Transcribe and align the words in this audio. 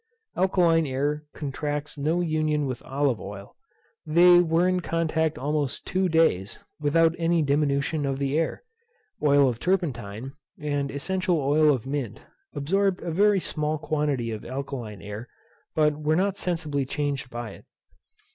Alkaline 0.35 0.87
air 0.87 1.25
contracts 1.35 1.95
no 1.95 2.21
union 2.21 2.65
with 2.65 2.81
olive 2.81 3.19
oil. 3.21 3.55
They 4.03 4.39
were 4.39 4.67
in 4.67 4.79
contact 4.79 5.37
almost 5.37 5.85
two 5.85 6.09
days, 6.09 6.57
without 6.79 7.13
any 7.19 7.43
diminution 7.43 8.03
of 8.07 8.17
the 8.17 8.35
air. 8.35 8.63
Oil 9.21 9.47
of 9.47 9.59
turpentine, 9.59 10.33
and 10.59 10.89
essential 10.89 11.39
oil 11.39 11.71
of 11.71 11.85
mint, 11.85 12.23
absorbed 12.55 13.03
a 13.03 13.11
very 13.11 13.39
small 13.39 13.77
quantity 13.77 14.31
of 14.31 14.43
alkaline 14.43 15.03
air, 15.03 15.27
but 15.75 15.95
were 16.01 16.15
not 16.15 16.35
sensibly 16.35 16.83
changed 16.83 17.29
by 17.29 17.51
it. 17.51 17.65